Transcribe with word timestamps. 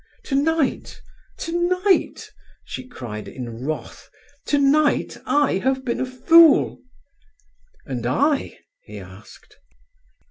"Tonight, 0.23 0.99
tonight!" 1.37 2.31
she 2.63 2.87
cried 2.87 3.27
in 3.27 3.63
wrath. 3.63 4.09
"Tonight 4.47 5.15
I 5.27 5.59
have 5.59 5.85
been 5.85 5.99
a 5.99 6.07
fool!" 6.07 6.81
"And 7.85 8.03
I?" 8.07 8.57
he 8.83 8.97
asked. 8.97 9.59